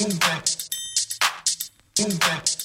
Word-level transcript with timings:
Move 0.00 0.20
back. 0.20 0.46
Move 1.98 2.20
back. 2.20 2.57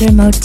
Mr. 0.00 0.14
Motif. 0.14 0.39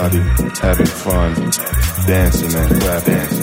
having 0.00 0.86
fun, 0.86 1.34
dancing 2.06 2.54
and 2.54 2.80
clapping. 2.80 3.39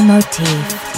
Motif. 0.00 0.91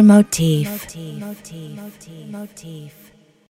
Motif. 0.00 0.70
Motif. 0.70 0.91